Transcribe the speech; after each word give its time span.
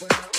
Well, 0.00 0.29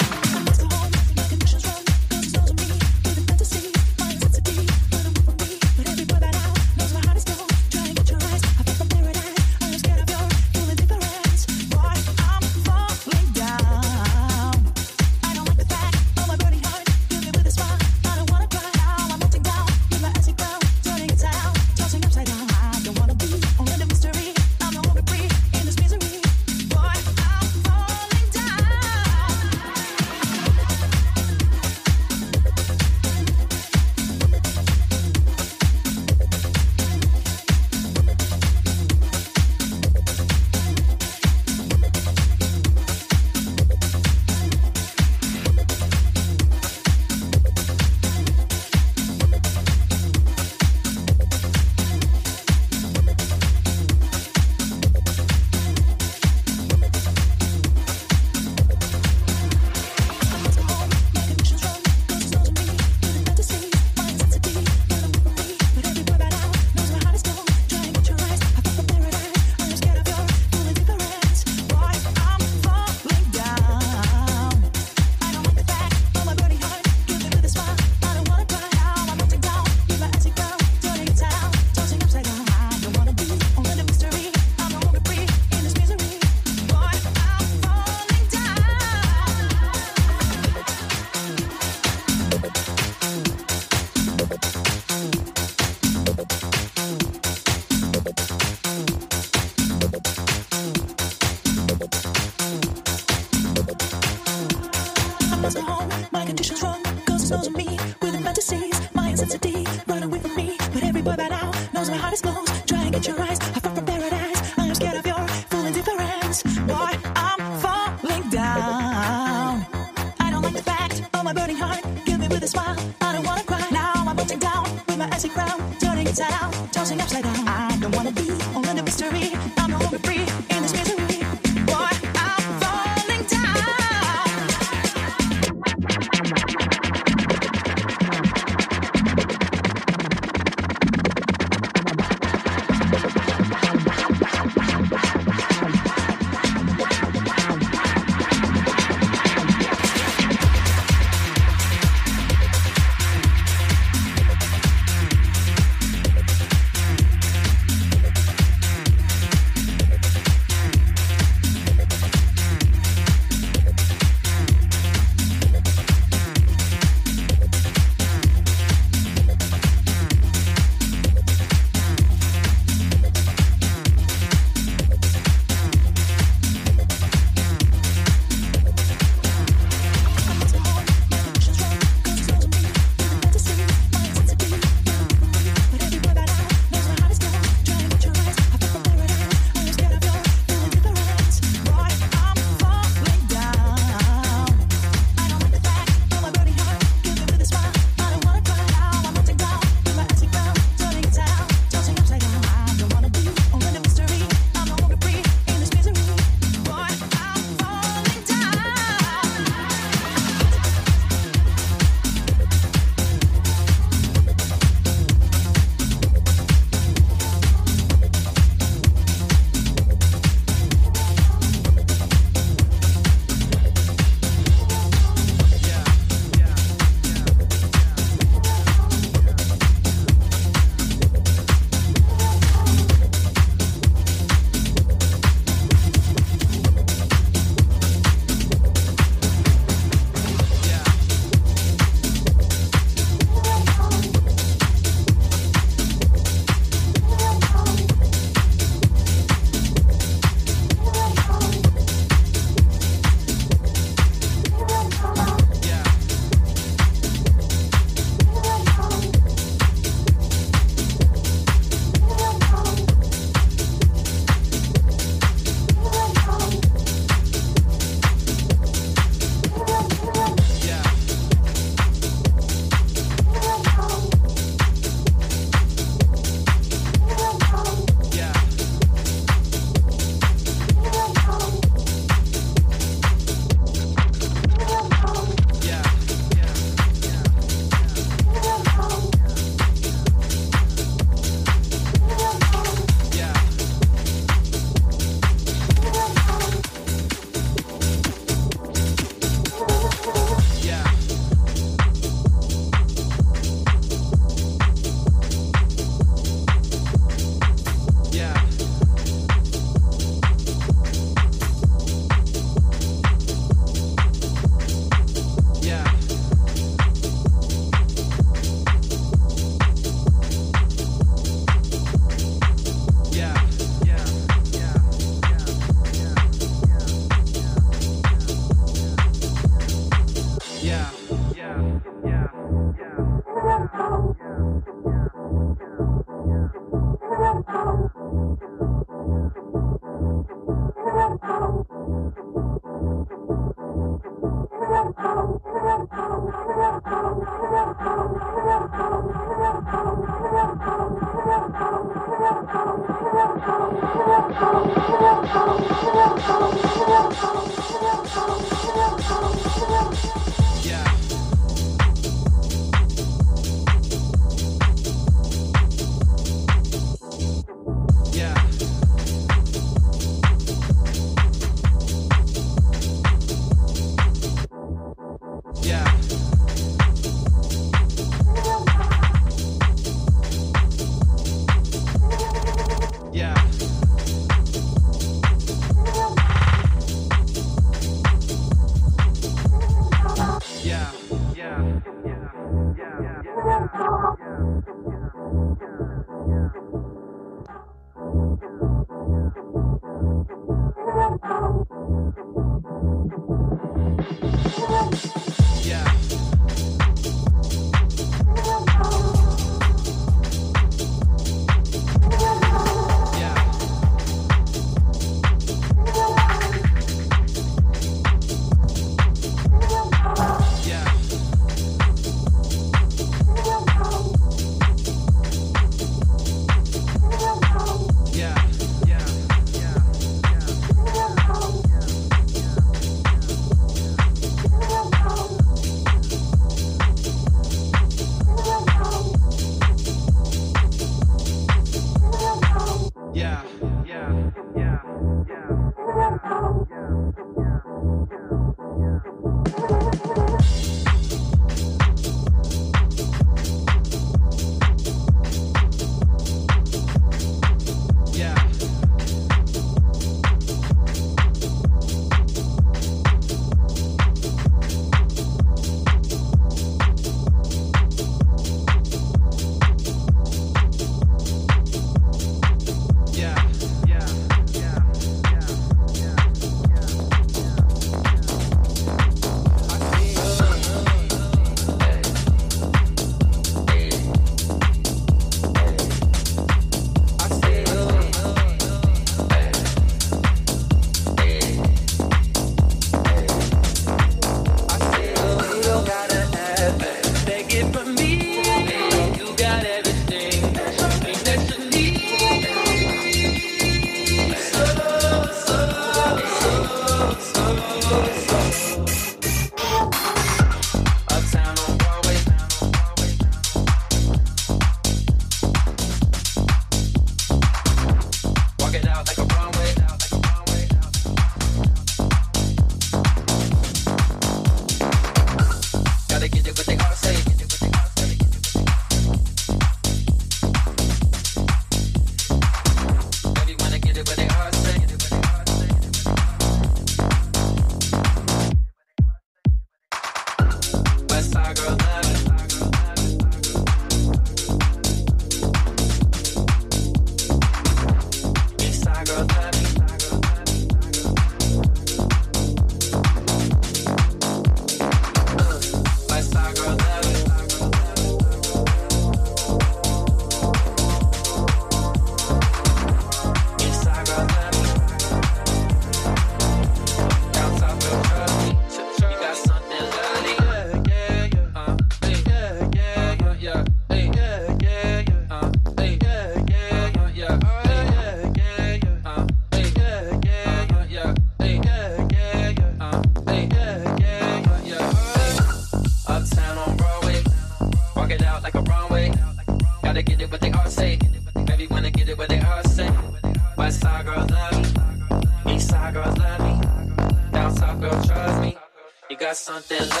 something. 599.51 599.89
Like 599.89 600.00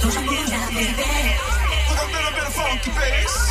Don't 0.00 0.14
you 0.14 0.20
move, 0.22 0.50
baby. 0.74 1.04
Put 1.88 1.98
a 1.98 2.06
little 2.06 2.32
bit 2.32 2.46
of 2.46 2.54
funky 2.54 2.90
bass. 2.90 3.43